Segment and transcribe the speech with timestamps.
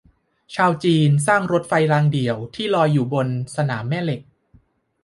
[0.55, 4.21] ชาวจีนสร้างรถไฟรางเดี่ยวที่ลอยอยู่บนสนามแม่เหล็ก